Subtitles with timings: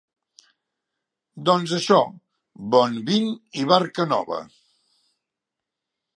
[1.49, 1.99] Doncs això,
[2.77, 4.43] bon Vint i barca Nova!